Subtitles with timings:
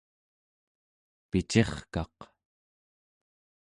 [1.29, 2.17] picirkaq